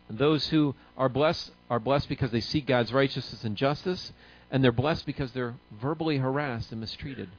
[0.10, 4.12] those who are blessed are blessed because they seek God's righteousness and justice,
[4.52, 7.30] and they're blessed because they're verbally harassed and mistreated.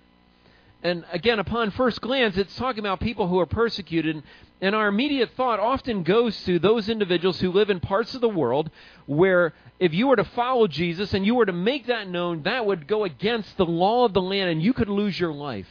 [0.85, 4.23] And again, upon first glance, it's talking about people who are persecuted,
[4.61, 8.29] and our immediate thought often goes to those individuals who live in parts of the
[8.29, 8.71] world
[9.07, 12.67] where if you were to follow Jesus and you were to make that known, that
[12.67, 15.69] would go against the law of the land, and you could lose your life.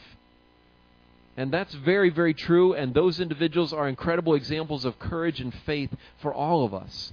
[1.36, 5.90] And that's very, very true, and those individuals are incredible examples of courage and faith
[6.18, 7.12] for all of us.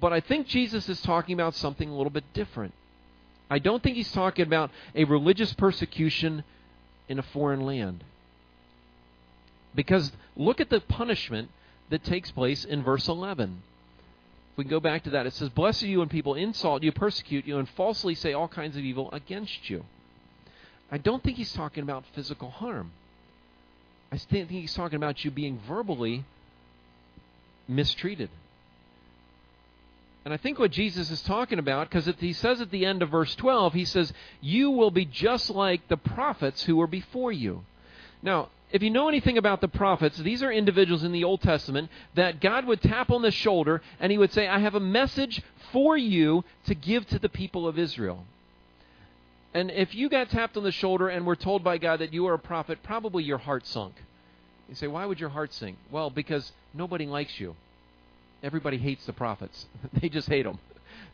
[0.00, 2.74] But I think Jesus is talking about something a little bit different.
[3.50, 6.44] I don't think he's talking about a religious persecution
[7.12, 8.02] in a foreign land.
[9.74, 11.50] Because look at the punishment
[11.90, 13.62] that takes place in verse 11.
[14.52, 16.90] If we go back to that, it says, Blessed are you when people insult you,
[16.90, 19.84] persecute you, and falsely say all kinds of evil against you.
[20.90, 22.92] I don't think he's talking about physical harm.
[24.10, 26.24] I think he's talking about you being verbally
[27.68, 28.28] mistreated.
[30.24, 33.10] And I think what Jesus is talking about, because he says at the end of
[33.10, 37.64] verse 12, he says, You will be just like the prophets who were before you.
[38.22, 41.90] Now, if you know anything about the prophets, these are individuals in the Old Testament
[42.14, 45.42] that God would tap on the shoulder and he would say, I have a message
[45.72, 48.24] for you to give to the people of Israel.
[49.52, 52.26] And if you got tapped on the shoulder and were told by God that you
[52.26, 53.94] are a prophet, probably your heart sunk.
[54.68, 55.76] You say, why would your heart sink?
[55.90, 57.56] Well, because nobody likes you.
[58.42, 59.66] Everybody hates the prophets.
[60.00, 60.58] they just hate them.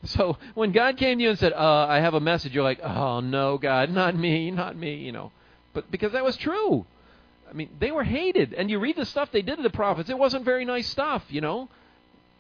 [0.05, 2.81] So when God came to you and said, uh, I have a message, you're like,
[2.83, 5.33] oh, no, God, not me, not me, you know.
[5.73, 6.87] But because that was true.
[7.51, 8.53] I mean, they were hated.
[8.53, 11.25] And you read the stuff they did to the prophets, it wasn't very nice stuff,
[11.29, 11.69] you know.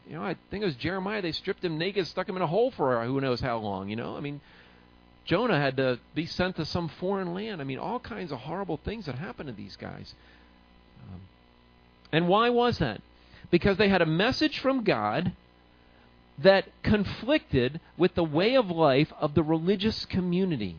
[0.08, 1.20] You know, I think it was Jeremiah.
[1.20, 3.96] They stripped him naked, stuck him in a hole for who knows how long, you
[3.96, 4.16] know.
[4.16, 4.40] I mean,
[5.26, 7.60] Jonah had to be sent to some foreign land.
[7.60, 10.14] I mean, all kinds of horrible things that happened to these guys.
[11.02, 11.20] Um,
[12.10, 13.02] and why was that?
[13.50, 15.32] Because they had a message from God
[16.38, 20.76] that conflicted with the way of life of the religious community.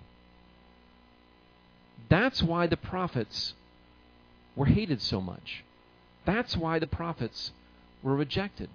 [2.08, 3.53] That's why the prophets
[4.55, 5.63] were hated so much.
[6.25, 7.51] That's why the prophets
[8.01, 8.69] were rejected.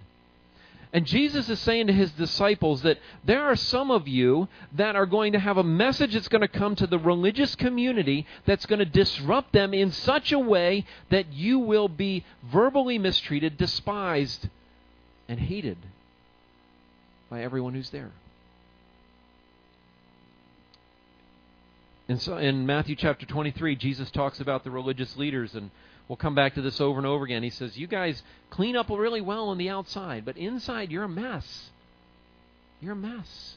[0.95, 5.07] And Jesus is saying to his disciples that there are some of you that are
[5.07, 8.79] going to have a message that's going to come to the religious community that's going
[8.79, 14.49] to disrupt them in such a way that you will be verbally mistreated, despised,
[15.29, 15.79] and hated
[17.29, 18.13] by everyone who's there.
[22.07, 25.73] And so in Matthew chapter 23, Jesus talks about the religious leaders and
[26.09, 27.43] We'll come back to this over and over again.
[27.43, 31.09] He says, You guys clean up really well on the outside, but inside you're a
[31.09, 31.71] mess.
[32.81, 33.57] You're a mess.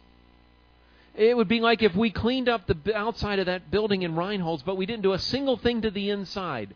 [1.16, 4.64] It would be like if we cleaned up the outside of that building in Reinholds,
[4.64, 6.74] but we didn't do a single thing to the inside.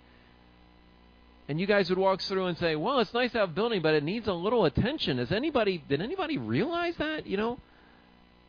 [1.47, 3.81] And you guys would walk through and say, "Well, it's nice to have a building,
[3.81, 7.27] but it needs a little attention." Has anybody did anybody realize that?
[7.27, 7.60] You know,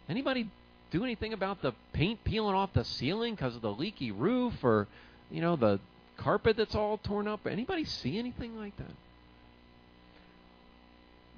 [0.09, 0.49] anybody
[0.91, 4.89] do anything about the paint peeling off the ceiling because of the leaky roof, or
[5.31, 5.79] you know the
[6.23, 7.47] carpet that's all torn up?
[7.47, 8.95] Anybody see anything like that?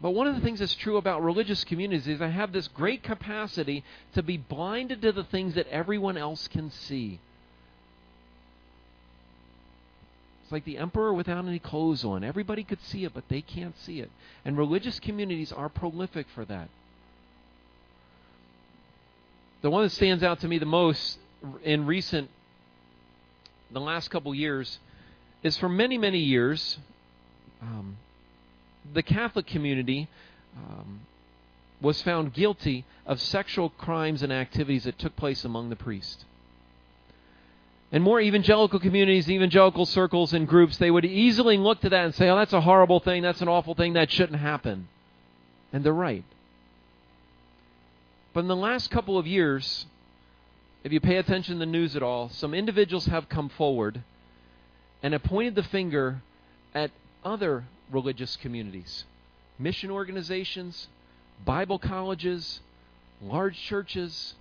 [0.03, 3.03] But one of the things that's true about religious communities is I have this great
[3.03, 7.20] capacity to be blinded to the things that everyone else can see.
[10.42, 12.23] It's like the emperor without any clothes on.
[12.23, 14.11] Everybody could see it, but they can't see it.
[14.44, 16.68] And religious communities are prolific for that.
[19.62, 21.18] The one that stands out to me the most
[21.62, 22.29] in recent
[23.75, 24.79] the last couple years
[25.43, 26.79] is for many, many years,
[27.61, 27.99] um,
[28.93, 30.09] the Catholic community
[30.57, 31.01] um,
[31.81, 36.25] was found guilty of sexual crimes and activities that took place among the priests.
[37.93, 42.15] And more evangelical communities, evangelical circles and groups, they would easily look to that and
[42.15, 44.89] say, oh, that's a horrible thing, that's an awful thing, that shouldn't happen.
[45.73, 46.25] And they're right.
[48.33, 49.87] But in the last couple of years,
[50.85, 54.03] if you pay attention to the news at all, some individuals have come forward
[55.03, 56.20] and have pointed the finger
[56.75, 56.90] at
[57.25, 59.05] other religious communities,
[59.59, 60.88] mission organizations,
[61.44, 62.61] Bible colleges,
[63.23, 64.35] large churches,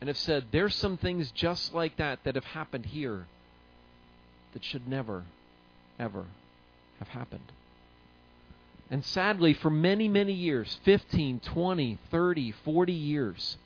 [0.00, 3.26] and have said there's some things just like that that have happened here
[4.52, 5.24] that should never,
[5.96, 6.24] ever
[6.98, 7.52] have happened.
[8.90, 13.56] And sadly, for many, many years 15, 20, 30, 40 years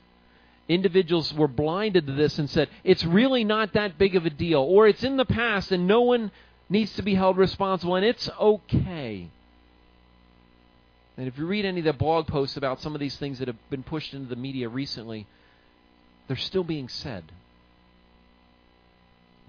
[0.73, 4.61] individuals were blinded to this and said, it's really not that big of a deal,
[4.61, 6.31] or it's in the past and no one
[6.69, 9.27] needs to be held responsible, and it's okay.
[11.17, 13.47] And if you read any of the blog posts about some of these things that
[13.47, 15.27] have been pushed into the media recently,
[16.27, 17.25] they're still being said.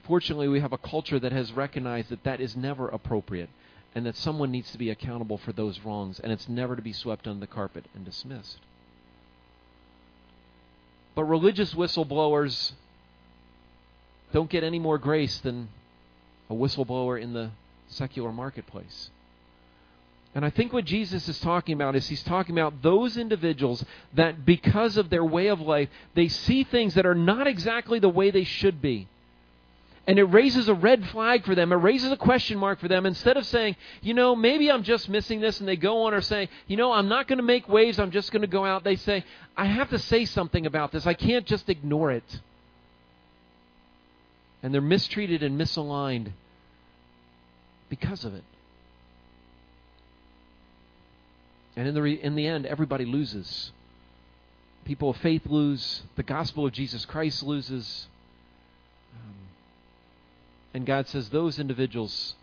[0.03, 3.49] Fortunately, we have a culture that has recognized that that is never appropriate
[3.95, 6.93] and that someone needs to be accountable for those wrongs, and it's never to be
[6.93, 8.59] swept under the carpet and dismissed.
[11.15, 12.73] But religious whistleblowers
[14.33, 15.69] don't get any more grace than
[16.49, 17.51] a whistleblower in the
[17.89, 19.11] secular marketplace.
[20.35, 24.47] And I think what Jesus is talking about is he's talking about those individuals that
[24.47, 28.31] because of their way of life, they see things that are not exactly the way
[28.31, 29.09] they should be
[30.07, 31.73] and it raises a red flag for them.
[31.73, 33.07] It raises a question mark for them.
[33.07, 36.21] Instead of saying, you know, maybe I'm just missing this, and they go on or
[36.21, 38.83] say, you know, I'm not going to make waves, I'm just going to go out,
[38.83, 39.25] they say,
[39.57, 41.07] I have to say something about this.
[41.07, 42.41] I can't just ignore it.
[44.63, 46.33] And they're mistreated and misaligned
[47.89, 48.45] because of it.
[51.77, 53.71] And in the, re- in the end, everybody loses.
[54.85, 56.03] People of faith lose.
[56.17, 58.09] The gospel of Jesus Christ loses.
[60.75, 62.35] And God says those individuals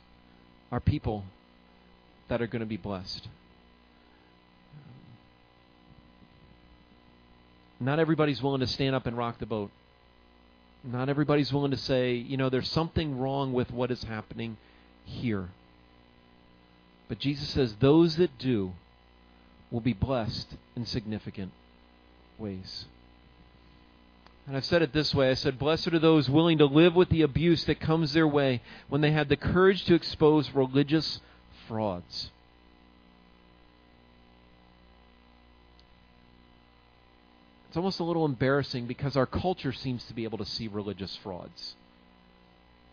[0.72, 1.26] are people
[2.28, 3.28] that are going to be blessed.
[7.80, 9.72] Not everybody's willing to stand up and rock the boat.
[10.84, 14.58] Not everybody's willing to say, you know, there's something wrong with what is happening
[15.06, 15.50] here.
[17.08, 18.74] But Jesus says those that do
[19.72, 21.52] will be blessed in significant
[22.38, 22.86] ways.
[24.50, 27.10] And I've said it this way I said, Blessed are those willing to live with
[27.10, 31.22] the abuse that comes their way when they have the courage to expose religious
[31.68, 32.32] frauds.
[37.68, 41.16] It's almost a little embarrassing because our culture seems to be able to see religious
[41.18, 41.76] frauds.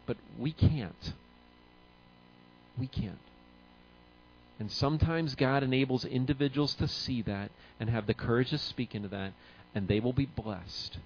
[0.04, 1.14] But we can't.
[2.78, 3.16] We can't.
[4.58, 9.08] And sometimes God enables individuals to see that and have the courage to speak into
[9.08, 9.32] that,
[9.74, 10.98] and they will be blessed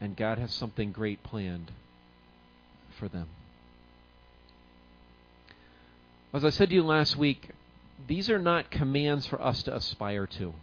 [0.00, 1.72] and God has something great planned
[2.98, 3.28] for them.
[6.32, 7.50] As I said to you last week,
[8.06, 10.54] these are not commands for us to aspire to.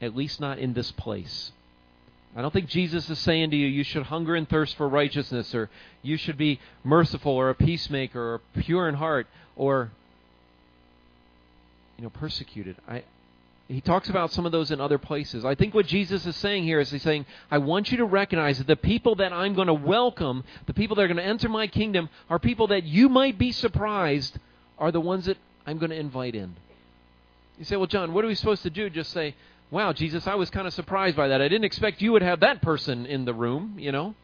[0.00, 1.52] At least not in this place.
[2.36, 5.52] I don't think Jesus is saying to you, you should hunger and thirst for righteousness,
[5.54, 5.68] or
[6.02, 9.90] you should be merciful, or a peacemaker, or pure in heart, or
[11.96, 12.76] you know, persecuted.
[12.88, 13.02] I
[13.70, 15.44] he talks about some of those in other places.
[15.44, 18.58] I think what Jesus is saying here is he's saying, I want you to recognize
[18.58, 21.48] that the people that I'm going to welcome, the people that are going to enter
[21.48, 24.38] my kingdom, are people that you might be surprised
[24.76, 26.56] are the ones that I'm going to invite in.
[27.58, 28.90] You say, well, John, what are we supposed to do?
[28.90, 29.36] Just say,
[29.70, 31.40] wow, Jesus, I was kind of surprised by that.
[31.40, 34.16] I didn't expect you would have that person in the room, you know?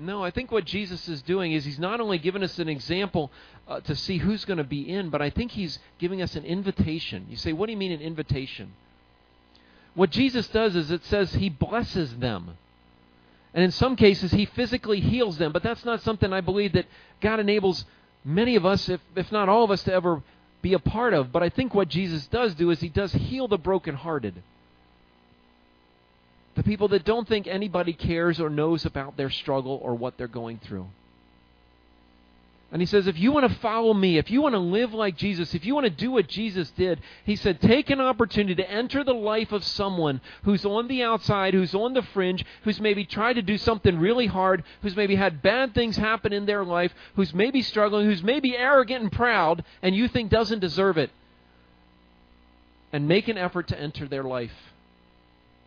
[0.00, 3.32] No, I think what Jesus is doing is he's not only giving us an example
[3.66, 6.44] uh, to see who's going to be in, but I think he's giving us an
[6.44, 7.26] invitation.
[7.28, 8.74] You say, what do you mean an invitation?
[9.94, 12.56] What Jesus does is it says he blesses them.
[13.52, 16.86] And in some cases, he physically heals them, but that's not something I believe that
[17.20, 17.84] God enables
[18.24, 20.22] many of us, if, if not all of us, to ever
[20.62, 21.32] be a part of.
[21.32, 24.42] But I think what Jesus does do is he does heal the brokenhearted.
[26.58, 30.26] The people that don't think anybody cares or knows about their struggle or what they're
[30.26, 30.88] going through.
[32.72, 35.16] And he says, if you want to follow me, if you want to live like
[35.16, 38.68] Jesus, if you want to do what Jesus did, he said, take an opportunity to
[38.68, 43.04] enter the life of someone who's on the outside, who's on the fringe, who's maybe
[43.04, 46.92] tried to do something really hard, who's maybe had bad things happen in their life,
[47.14, 51.12] who's maybe struggling, who's maybe arrogant and proud, and you think doesn't deserve it.
[52.92, 54.74] And make an effort to enter their life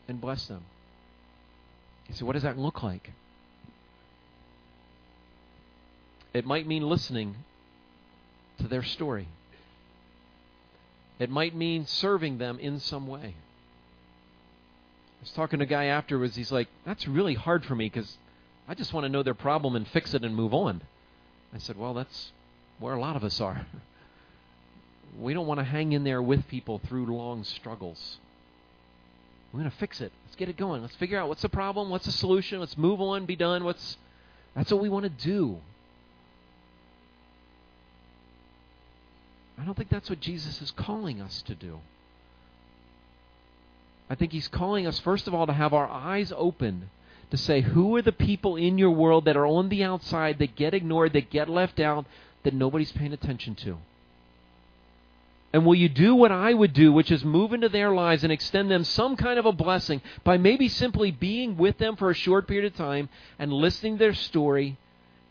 [0.10, 0.66] and bless them.
[2.12, 3.14] You say, what does that look like?
[6.34, 7.36] It might mean listening
[8.60, 9.30] to their story.
[11.20, 13.36] It might mean serving them in some way.
[15.20, 16.36] I was talking to a guy afterwards.
[16.36, 18.18] He's like, That's really hard for me because
[18.68, 20.82] I just want to know their problem and fix it and move on.
[21.54, 22.32] I said, Well, that's
[22.80, 23.66] where a lot of us are.
[25.20, 28.18] We don't want to hang in there with people through long struggles.
[29.52, 30.12] We're going to fix it.
[30.26, 30.82] Let's get it going.
[30.82, 32.60] Let's figure out what's the problem, what's the solution.
[32.60, 33.64] Let's move on, be done.
[33.64, 33.98] What's
[34.56, 35.58] That's what we want to do.
[39.60, 41.80] I don't think that's what Jesus is calling us to do.
[44.10, 46.90] I think he's calling us, first of all, to have our eyes open
[47.30, 50.56] to say, who are the people in your world that are on the outside, that
[50.56, 52.06] get ignored, that get left out,
[52.44, 53.78] that nobody's paying attention to?
[55.54, 58.32] And will you do what I would do, which is move into their lives and
[58.32, 62.16] extend them some kind of a blessing by maybe simply being with them for a
[62.16, 64.78] short period of time and listening to their story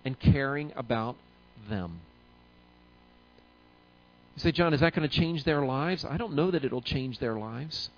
[0.04, 1.16] and caring about
[1.68, 2.00] them?
[4.36, 6.04] You say, John, is that going to change their lives?
[6.04, 7.88] I don't know that it'll change their lives.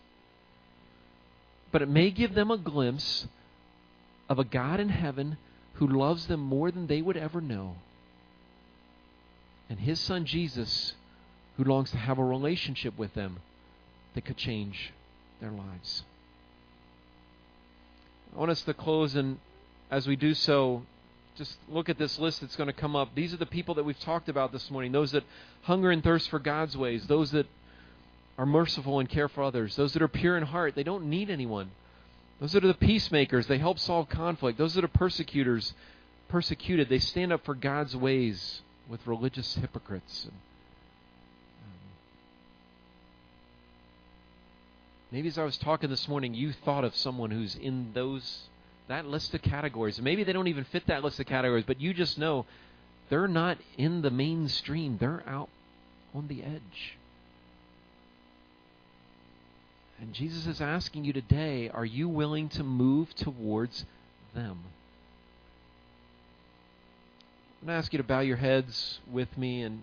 [1.73, 3.27] But it may give them a glimpse
[4.29, 5.39] of a God in heaven
[5.75, 7.77] who loves them more than they would ever know.
[9.69, 10.95] And his son Jesus,
[11.57, 13.39] who longs to have a relationship with them
[14.15, 14.93] that could change
[15.41, 16.03] their lives.
[18.35, 19.39] I want us to close, and
[19.91, 20.83] as we do so,
[21.37, 23.15] just look at this list that's going to come up.
[23.15, 25.25] These are the people that we've talked about this morning those that
[25.63, 27.47] hunger and thirst for God's ways, those that
[28.39, 31.31] are merciful and care for others, those that are pure in heart, they don't need
[31.31, 31.71] anyone.
[32.41, 34.59] Those that are the peacemakers, they help solve conflict.
[34.59, 35.75] Those that are persecutors,
[36.29, 40.29] persecuted, they stand up for God's ways with religious hypocrites.
[45.13, 48.49] Maybe as I was talking this morning, you thought of someone who's in those
[48.89, 50.01] that list of categories.
[50.01, 52.47] Maybe they don't even fit that list of categories, but you just know
[53.11, 54.99] they're not in the mainstream.
[54.99, 55.49] They're out
[56.15, 56.99] on the edge.
[60.01, 63.85] And Jesus is asking you today are you willing to move towards
[64.35, 64.59] them?
[67.61, 69.83] I'm going to ask you to bow your heads with me and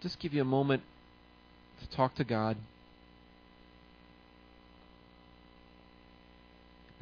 [0.00, 0.82] just give you a moment
[1.82, 2.56] to talk to God.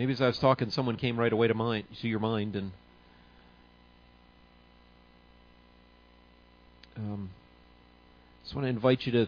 [0.00, 2.72] Maybe as I was talking, someone came right away to mind to your mind, and
[6.96, 7.28] um,
[8.42, 9.26] just want to invite you to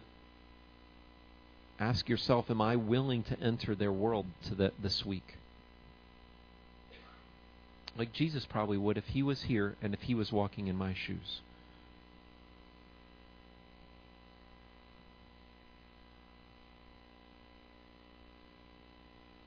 [1.78, 5.36] ask yourself: Am I willing to enter their world to the, this week?
[7.98, 10.94] Like Jesus probably would if he was here and if he was walking in my
[10.94, 11.42] shoes.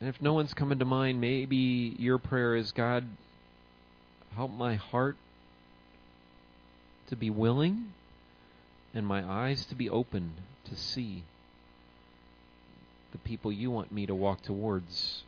[0.05, 3.05] And if no one's coming to mind, maybe your prayer is God,
[4.35, 5.17] help my heart
[7.07, 7.87] to be willing
[8.93, 10.33] and my eyes to be open
[10.65, 11.23] to see
[13.13, 15.23] the people you want me to walk towards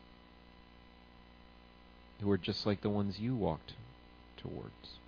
[2.21, 3.73] who are just like the ones you walked
[4.43, 4.99] towards.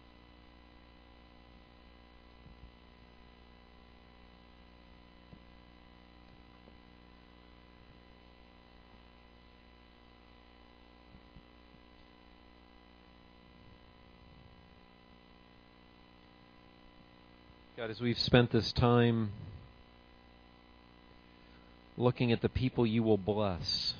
[17.89, 19.31] God, as we've spent this time
[21.97, 23.95] looking at the people you will bless.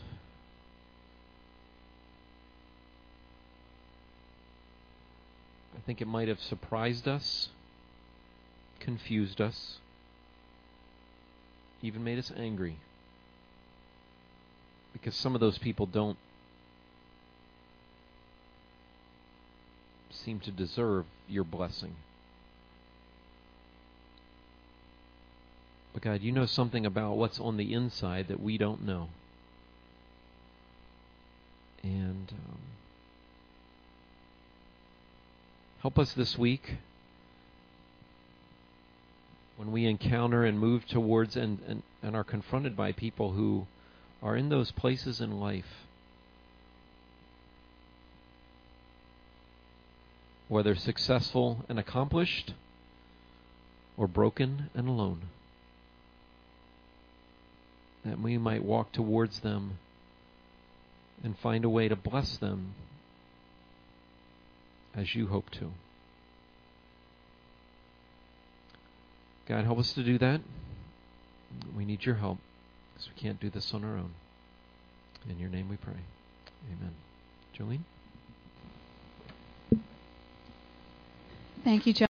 [5.76, 7.50] I think it might have surprised us,
[8.80, 9.80] confused us,
[11.82, 12.78] even made us angry.
[14.94, 16.18] Because some of those people don't
[20.12, 21.96] seem to deserve your blessing.
[26.00, 29.10] But God, you know something about what's on the inside that we don't know.
[31.84, 32.60] And um,
[35.82, 36.78] help us this week
[39.58, 43.68] when we encounter and move towards and, and, and are confronted by people who
[44.24, 45.86] are in those places in life.
[50.48, 52.54] Whether successful and accomplished
[53.98, 55.24] or broken and alone
[58.06, 59.78] that we might walk towards them
[61.24, 62.74] and find a way to bless them
[64.96, 65.72] as you hope to.
[69.48, 70.42] God, help us to do that.
[71.76, 72.38] We need your help
[72.94, 74.12] because we can't do this on our own.
[75.30, 75.94] In your name we pray.
[76.72, 76.94] Amen.
[77.58, 77.84] Jolene?
[81.64, 81.98] Thank you, John.